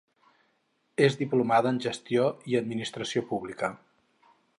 [1.07, 3.71] És diplomada en Gestió i Administració Pública.